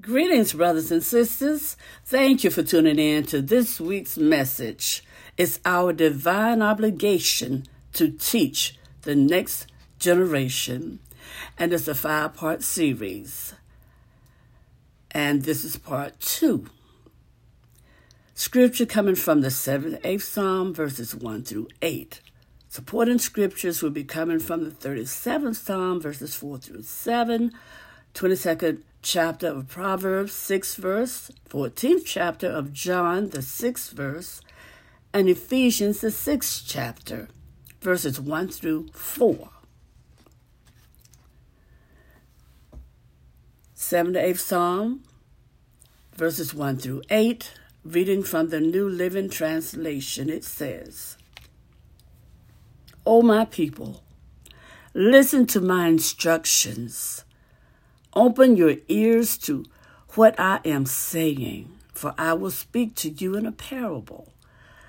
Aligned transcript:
Greetings, 0.00 0.52
brothers 0.52 0.92
and 0.92 1.02
sisters. 1.02 1.76
Thank 2.04 2.44
you 2.44 2.50
for 2.50 2.62
tuning 2.62 3.00
in 3.00 3.24
to 3.26 3.42
this 3.42 3.80
week's 3.80 4.16
message. 4.16 5.02
It's 5.36 5.58
our 5.64 5.92
divine 5.92 6.62
obligation 6.62 7.66
to 7.94 8.12
teach 8.12 8.78
the 9.02 9.16
next 9.16 9.66
generation, 9.98 11.00
and 11.58 11.72
it's 11.72 11.88
a 11.88 11.96
five 11.96 12.34
part 12.34 12.62
series. 12.62 13.54
And 15.10 15.42
this 15.42 15.64
is 15.64 15.76
part 15.76 16.20
two. 16.20 16.66
Scripture 18.34 18.86
coming 18.86 19.16
from 19.16 19.40
the 19.40 19.48
7th, 19.48 20.00
8th 20.02 20.22
Psalm, 20.22 20.72
verses 20.72 21.12
1 21.12 21.42
through 21.42 21.66
8. 21.82 22.20
Supporting 22.68 23.18
scriptures 23.18 23.82
will 23.82 23.90
be 23.90 24.04
coming 24.04 24.38
from 24.38 24.62
the 24.62 24.70
37th 24.70 25.56
Psalm, 25.56 26.00
verses 26.00 26.36
4 26.36 26.58
through 26.58 26.82
7, 26.82 27.52
22nd 28.14 28.82
chapter 29.08 29.46
of 29.48 29.66
Proverbs, 29.68 30.34
6 30.34 30.74
verse, 30.74 31.30
14th 31.48 32.02
chapter 32.04 32.46
of 32.46 32.74
John, 32.74 33.30
the 33.30 33.38
6th 33.38 33.92
verse, 33.92 34.42
and 35.14 35.30
Ephesians, 35.30 36.02
the 36.02 36.08
6th 36.08 36.64
chapter, 36.66 37.28
verses 37.80 38.20
1 38.20 38.48
through 38.48 38.88
4. 38.92 39.48
7 43.74 44.12
to 44.12 44.20
8th 44.20 44.38
Psalm, 44.40 45.02
verses 46.14 46.52
1 46.52 46.76
through 46.76 47.02
8, 47.08 47.54
reading 47.84 48.22
from 48.22 48.50
the 48.50 48.60
New 48.60 48.86
Living 48.86 49.30
Translation, 49.30 50.28
it 50.28 50.44
says, 50.44 51.16
O 53.06 53.22
my 53.22 53.46
people, 53.46 54.02
listen 54.92 55.46
to 55.46 55.62
my 55.62 55.86
instructions 55.86 57.24
Open 58.14 58.56
your 58.56 58.76
ears 58.88 59.36
to 59.38 59.64
what 60.14 60.38
I 60.40 60.60
am 60.64 60.86
saying, 60.86 61.70
for 61.92 62.14
I 62.16 62.32
will 62.32 62.50
speak 62.50 62.94
to 62.96 63.10
you 63.10 63.36
in 63.36 63.46
a 63.46 63.52
parable. 63.52 64.32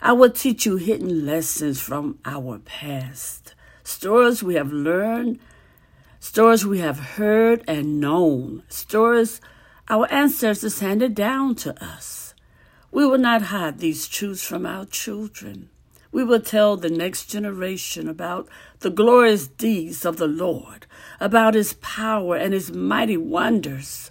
I 0.00 0.12
will 0.12 0.30
teach 0.30 0.64
you 0.64 0.76
hidden 0.76 1.26
lessons 1.26 1.80
from 1.80 2.18
our 2.24 2.58
past, 2.58 3.54
stories 3.82 4.42
we 4.42 4.54
have 4.54 4.72
learned, 4.72 5.40
stories 6.20 6.64
we 6.64 6.78
have 6.78 6.98
heard 7.16 7.62
and 7.66 8.00
known, 8.00 8.62
stories 8.68 9.40
our 9.88 10.10
ancestors 10.12 10.78
handed 10.78 11.14
down 11.14 11.56
to 11.56 11.84
us. 11.84 12.34
We 12.92 13.04
will 13.04 13.18
not 13.18 13.42
hide 13.42 13.78
these 13.78 14.06
truths 14.06 14.42
from 14.42 14.64
our 14.64 14.86
children. 14.86 15.68
We 16.12 16.24
will 16.24 16.40
tell 16.40 16.76
the 16.76 16.90
next 16.90 17.26
generation 17.26 18.08
about 18.08 18.48
the 18.80 18.90
glorious 18.90 19.46
deeds 19.46 20.04
of 20.04 20.16
the 20.16 20.26
Lord, 20.26 20.86
about 21.20 21.54
his 21.54 21.74
power 21.74 22.36
and 22.36 22.52
his 22.52 22.72
mighty 22.72 23.16
wonders. 23.16 24.10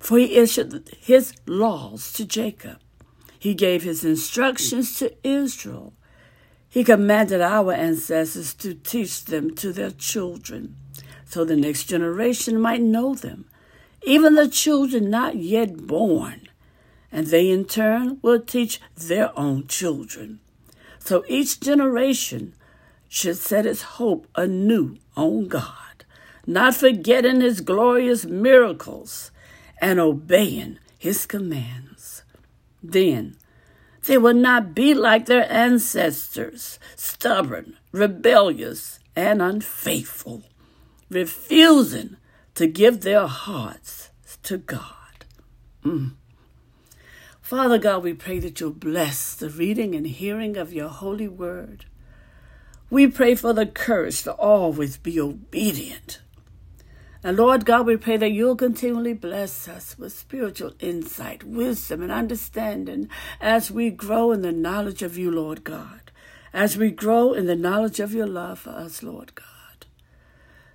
For 0.00 0.18
he 0.18 0.36
issued 0.36 0.90
his 1.00 1.32
laws 1.46 2.12
to 2.14 2.24
Jacob. 2.24 2.78
He 3.38 3.54
gave 3.54 3.82
his 3.82 4.04
instructions 4.04 4.98
to 4.98 5.14
Israel. 5.22 5.92
He 6.68 6.82
commanded 6.82 7.40
our 7.40 7.72
ancestors 7.72 8.52
to 8.54 8.74
teach 8.74 9.26
them 9.26 9.54
to 9.56 9.72
their 9.72 9.92
children, 9.92 10.76
so 11.24 11.44
the 11.44 11.54
next 11.54 11.84
generation 11.84 12.60
might 12.60 12.82
know 12.82 13.14
them, 13.14 13.44
even 14.02 14.34
the 14.34 14.48
children 14.48 15.08
not 15.08 15.36
yet 15.36 15.86
born, 15.86 16.48
and 17.12 17.28
they 17.28 17.48
in 17.50 17.64
turn 17.64 18.18
will 18.22 18.40
teach 18.40 18.80
their 18.96 19.38
own 19.38 19.68
children. 19.68 20.40
So 21.04 21.22
each 21.28 21.60
generation 21.60 22.54
should 23.10 23.36
set 23.36 23.66
its 23.66 23.82
hope 23.82 24.26
anew 24.34 24.96
on 25.14 25.48
God, 25.48 26.06
not 26.46 26.74
forgetting 26.74 27.42
his 27.42 27.60
glorious 27.60 28.24
miracles 28.24 29.30
and 29.82 30.00
obeying 30.00 30.78
his 30.98 31.26
commands. 31.26 32.22
Then 32.82 33.36
they 34.06 34.16
will 34.16 34.34
not 34.34 34.74
be 34.74 34.94
like 34.94 35.26
their 35.26 35.50
ancestors, 35.52 36.78
stubborn, 36.96 37.76
rebellious, 37.92 38.98
and 39.14 39.42
unfaithful, 39.42 40.44
refusing 41.10 42.16
to 42.54 42.66
give 42.66 43.02
their 43.02 43.26
hearts 43.26 44.08
to 44.44 44.56
God. 44.56 45.26
Mm. 45.84 46.12
Father 47.44 47.76
God, 47.76 48.02
we 48.02 48.14
pray 48.14 48.38
that 48.38 48.58
you'll 48.58 48.70
bless 48.70 49.34
the 49.34 49.50
reading 49.50 49.94
and 49.94 50.06
hearing 50.06 50.56
of 50.56 50.72
your 50.72 50.88
holy 50.88 51.28
word. 51.28 51.84
We 52.88 53.06
pray 53.06 53.34
for 53.34 53.52
the 53.52 53.66
courage 53.66 54.22
to 54.22 54.32
always 54.32 54.96
be 54.96 55.20
obedient. 55.20 56.22
And 57.22 57.36
Lord 57.36 57.66
God, 57.66 57.84
we 57.84 57.98
pray 57.98 58.16
that 58.16 58.30
you'll 58.30 58.56
continually 58.56 59.12
bless 59.12 59.68
us 59.68 59.98
with 59.98 60.14
spiritual 60.14 60.72
insight, 60.80 61.44
wisdom, 61.44 62.00
and 62.00 62.10
understanding 62.10 63.10
as 63.42 63.70
we 63.70 63.90
grow 63.90 64.32
in 64.32 64.40
the 64.40 64.50
knowledge 64.50 65.02
of 65.02 65.18
you, 65.18 65.30
Lord 65.30 65.64
God, 65.64 66.12
as 66.54 66.78
we 66.78 66.90
grow 66.90 67.34
in 67.34 67.44
the 67.44 67.54
knowledge 67.54 68.00
of 68.00 68.14
your 68.14 68.26
love 68.26 68.60
for 68.60 68.70
us, 68.70 69.02
Lord 69.02 69.34
God. 69.34 69.84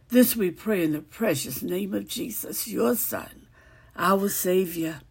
This 0.10 0.36
we 0.36 0.52
pray 0.52 0.84
in 0.84 0.92
the 0.92 1.02
precious 1.02 1.64
name 1.64 1.96
of 1.96 2.08
Jesus, 2.08 2.68
your 2.68 2.96
Son, 2.96 3.48
our 3.96 4.30
Savior. 4.30 5.02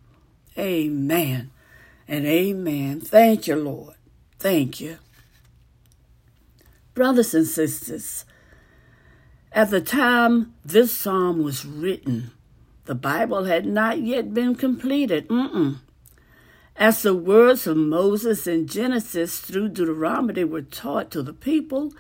Amen 0.59 1.51
and 2.09 2.27
amen. 2.27 3.01
Thank 3.01 3.47
you, 3.47 3.57
Lord. 3.57 3.95
Thank 4.39 4.81
you. 4.81 4.99
Brothers 6.95 7.35
and 7.35 7.47
sisters, 7.47 8.25
at 9.53 9.71
the 9.71 9.81
time 9.81 10.55
this 10.65 10.97
psalm 10.97 11.43
was 11.43 11.65
written, 11.65 12.33
the 12.87 12.95
Bible 12.95 13.45
had 13.45 13.67
not 13.67 14.01
yet 14.01 14.35
been 14.35 14.55
completed. 14.55 15.29
Mm-mm. 15.29 15.79
As 16.75 17.03
the 17.03 17.15
words 17.15 17.67
of 17.67 17.77
Moses 17.77 18.47
in 18.47 18.67
Genesis 18.67 19.41
through 19.41 19.71
Deuteronomy 19.71 20.45
were 20.45 20.63
taught 20.63 21.11
to 21.11 21.23
the 21.23 21.33
people, 21.33 21.93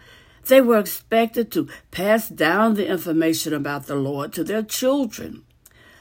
they 0.47 0.61
were 0.61 0.79
expected 0.79 1.53
to 1.53 1.69
pass 1.91 2.29
down 2.29 2.75
the 2.75 2.87
information 2.87 3.53
about 3.53 3.87
the 3.87 3.97
Lord 3.97 4.33
to 4.35 4.45
their 4.45 4.63
children. 4.63 5.45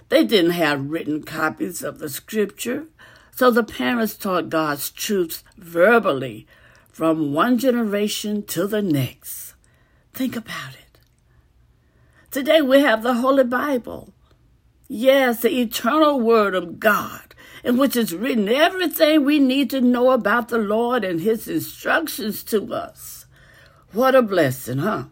They 0.09 0.23
didn't 0.23 0.51
have 0.51 0.89
written 0.89 1.23
copies 1.23 1.83
of 1.83 1.99
the 1.99 2.09
scripture, 2.09 2.87
so 3.31 3.51
the 3.51 3.63
parents 3.63 4.15
taught 4.15 4.49
God's 4.49 4.89
truths 4.89 5.43
verbally 5.57 6.47
from 6.89 7.33
one 7.33 7.57
generation 7.57 8.43
to 8.47 8.65
the 8.67 8.81
next. 8.81 9.53
Think 10.13 10.35
about 10.35 10.73
it. 10.73 10.99
Today 12.31 12.61
we 12.61 12.79
have 12.81 13.03
the 13.03 13.15
Holy 13.15 13.43
Bible. 13.43 14.13
Yes, 14.87 15.41
the 15.41 15.59
eternal 15.59 16.19
Word 16.19 16.55
of 16.55 16.79
God, 16.79 17.35
in 17.63 17.77
which 17.77 17.95
is 17.95 18.15
written 18.15 18.47
everything 18.47 19.25
we 19.25 19.37
need 19.37 19.69
to 19.71 19.81
know 19.81 20.11
about 20.11 20.47
the 20.47 20.57
Lord 20.57 21.03
and 21.03 21.19
His 21.19 21.47
instructions 21.47 22.43
to 22.45 22.73
us. 22.73 23.25
What 23.91 24.15
a 24.15 24.21
blessing, 24.21 24.79
huh? 24.79 25.05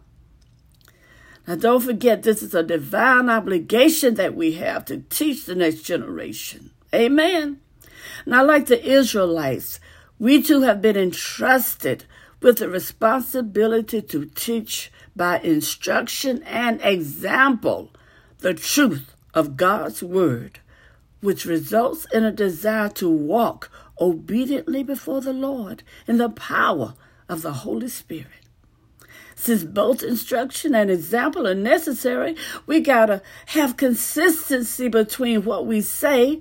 Now, 1.46 1.54
don't 1.54 1.80
forget, 1.80 2.22
this 2.22 2.42
is 2.42 2.54
a 2.54 2.62
divine 2.62 3.30
obligation 3.30 4.14
that 4.14 4.34
we 4.34 4.52
have 4.52 4.84
to 4.86 4.98
teach 5.10 5.44
the 5.44 5.54
next 5.54 5.82
generation. 5.82 6.70
Amen. 6.94 7.60
Now, 8.24 8.44
like 8.44 8.66
the 8.66 8.84
Israelites, 8.84 9.78
we 10.18 10.42
too 10.42 10.62
have 10.62 10.82
been 10.82 10.96
entrusted 10.96 12.04
with 12.40 12.58
the 12.58 12.68
responsibility 12.68 14.02
to 14.02 14.26
teach 14.26 14.90
by 15.14 15.38
instruction 15.38 16.42
and 16.42 16.80
example 16.82 17.90
the 18.38 18.54
truth 18.54 19.14
of 19.32 19.56
God's 19.56 20.02
Word, 20.02 20.60
which 21.20 21.44
results 21.44 22.06
in 22.12 22.24
a 22.24 22.32
desire 22.32 22.88
to 22.90 23.08
walk 23.08 23.70
obediently 24.00 24.82
before 24.82 25.20
the 25.20 25.32
Lord 25.32 25.82
in 26.06 26.18
the 26.18 26.28
power 26.28 26.94
of 27.28 27.42
the 27.42 27.52
Holy 27.52 27.88
Spirit. 27.88 28.45
Since 29.38 29.64
both 29.64 30.02
instruction 30.02 30.74
and 30.74 30.90
example 30.90 31.46
are 31.46 31.54
necessary, 31.54 32.36
we 32.66 32.80
got 32.80 33.06
to 33.06 33.22
have 33.46 33.76
consistency 33.76 34.88
between 34.88 35.44
what 35.44 35.66
we 35.66 35.82
say 35.82 36.40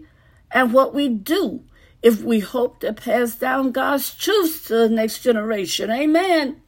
and 0.49 0.73
what 0.73 0.95
we 0.95 1.09
do 1.09 1.63
if 2.01 2.23
we 2.23 2.39
hope 2.39 2.79
to 2.79 2.93
pass 2.93 3.35
down 3.35 3.73
God's 3.73 4.15
truth 4.15 4.67
to 4.67 4.75
the 4.75 4.89
next 4.89 5.19
generation. 5.19 5.91
Amen. 5.91 6.61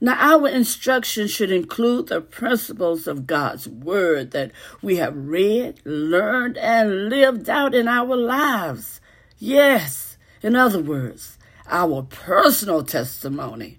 Now, 0.00 0.16
our 0.18 0.48
instruction 0.48 1.28
should 1.28 1.52
include 1.52 2.08
the 2.08 2.20
principles 2.20 3.06
of 3.06 3.26
God's 3.26 3.68
Word 3.68 4.32
that 4.32 4.50
we 4.82 4.96
have 4.96 5.16
read, 5.16 5.80
learned, 5.84 6.58
and 6.58 7.08
lived 7.08 7.48
out 7.48 7.74
in 7.74 7.88
our 7.88 8.16
lives. 8.16 9.00
Yes, 9.38 10.18
in 10.42 10.56
other 10.56 10.82
words, 10.82 11.38
our 11.68 12.02
personal 12.02 12.82
testimony. 12.82 13.78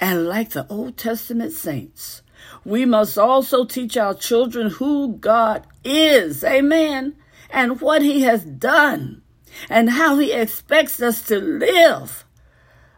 And 0.00 0.26
like 0.26 0.50
the 0.50 0.66
Old 0.68 0.96
Testament 0.96 1.52
saints, 1.52 2.22
we 2.64 2.84
must 2.84 3.16
also 3.16 3.64
teach 3.64 3.96
our 3.96 4.14
children 4.14 4.70
who 4.70 5.16
God 5.16 5.66
is. 5.84 6.44
Amen 6.44 7.16
and 7.50 7.80
what 7.80 8.02
He 8.02 8.22
has 8.22 8.44
done 8.44 9.22
and 9.68 9.90
how 9.90 10.18
He 10.18 10.32
expects 10.32 11.00
us 11.00 11.22
to 11.28 11.38
live. 11.38 12.24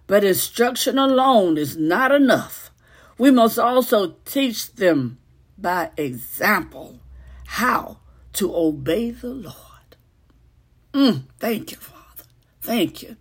But 0.06 0.24
instruction 0.24 0.98
alone 0.98 1.58
is 1.58 1.76
not 1.76 2.12
enough. 2.12 2.70
We 3.18 3.30
must 3.30 3.58
also 3.58 4.16
teach 4.24 4.72
them 4.74 5.18
by 5.56 5.90
example 5.96 7.00
how 7.46 7.98
to 8.34 8.54
obey 8.54 9.10
the 9.10 9.30
Lord. 9.30 9.54
Mm, 10.94 11.24
thank 11.38 11.72
you, 11.72 11.76
Father. 11.76 12.24
Thank 12.62 13.02
you. 13.02 13.16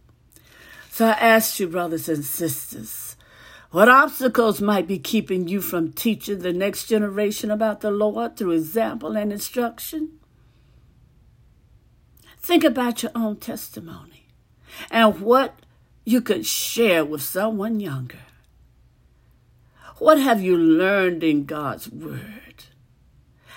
So 0.90 1.08
I 1.08 1.12
ask 1.12 1.60
you, 1.60 1.68
brothers 1.68 2.08
and 2.08 2.24
sisters, 2.24 3.17
what 3.72 3.90
obstacles 3.90 4.62
might 4.62 4.88
be 4.88 5.00
keeping 5.00 5.48
you 5.48 5.62
from 5.62 5.92
teaching 5.92 6.40
the 6.40 6.54
next 6.54 6.86
generation 6.86 7.52
about 7.52 7.82
the 7.82 7.92
Lord 7.92 8.38
through 8.38 8.52
example 8.52 9.18
and 9.18 9.32
instruction? 9.32 10.20
Think 12.40 12.64
about 12.64 13.04
your 13.04 13.12
own 13.14 13.38
testimony 13.38 14.28
and 14.90 15.20
what 15.20 15.60
you 16.06 16.22
could 16.22 16.46
share 16.46 17.04
with 17.04 17.22
someone 17.22 17.82
younger. 17.82 18.20
What 19.98 20.20
have 20.20 20.42
you 20.42 20.56
learned 20.56 21.24
in 21.24 21.46
God's 21.46 21.90
Word? 21.90 22.66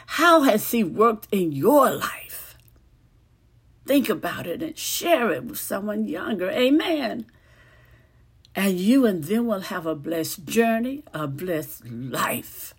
How 0.06 0.42
has 0.42 0.70
He 0.72 0.82
worked 0.82 1.28
in 1.30 1.52
your 1.52 1.90
life? 1.90 2.56
Think 3.86 4.08
about 4.08 4.46
it 4.46 4.62
and 4.62 4.76
share 4.76 5.30
it 5.30 5.44
with 5.44 5.60
someone 5.60 6.08
younger. 6.08 6.50
Amen. 6.50 7.26
And 8.54 8.78
you 8.80 9.06
and 9.06 9.24
them 9.24 9.46
will 9.46 9.60
have 9.60 9.86
a 9.86 9.94
blessed 9.94 10.44
journey, 10.44 11.04
a 11.14 11.26
blessed 11.26 11.86
life. 11.86 12.74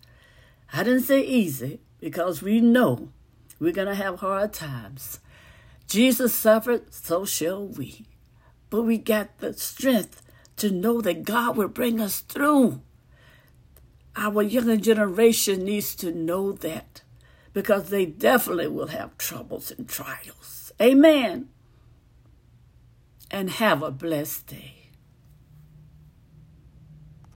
I 0.73 0.83
didn't 0.83 1.03
say 1.03 1.21
easy 1.21 1.79
because 1.99 2.41
we 2.41 2.59
know 2.59 3.09
we're 3.59 3.71
going 3.71 3.87
to 3.87 3.95
have 3.95 4.19
hard 4.19 4.53
times. 4.53 5.19
Jesus 5.87 6.33
suffered, 6.33 6.93
so 6.93 7.25
shall 7.25 7.67
we. 7.67 8.05
But 8.69 8.83
we 8.83 8.97
got 8.97 9.37
the 9.39 9.53
strength 9.53 10.21
to 10.57 10.71
know 10.71 11.01
that 11.01 11.23
God 11.23 11.57
will 11.57 11.67
bring 11.67 11.99
us 11.99 12.21
through. 12.21 12.81
Our 14.15 14.41
younger 14.41 14.77
generation 14.77 15.63
needs 15.63 15.95
to 15.97 16.11
know 16.11 16.51
that 16.53 17.01
because 17.53 17.89
they 17.89 18.05
definitely 18.05 18.67
will 18.67 18.87
have 18.87 19.17
troubles 19.17 19.71
and 19.71 19.87
trials. 19.87 20.71
Amen. 20.81 21.49
And 23.29 23.49
have 23.49 23.81
a 23.81 23.91
blessed 23.91 24.47
day. 24.47 24.80